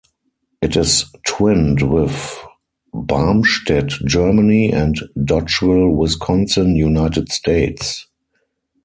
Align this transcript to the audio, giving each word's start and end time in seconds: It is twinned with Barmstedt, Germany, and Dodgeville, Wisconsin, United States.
It 0.63 0.75
is 0.75 1.05
twinned 1.27 1.83
with 1.83 2.39
Barmstedt, 2.91 4.03
Germany, 4.03 4.71
and 4.71 4.95
Dodgeville, 5.23 5.95
Wisconsin, 5.95 6.75
United 6.75 7.31
States. 7.31 8.07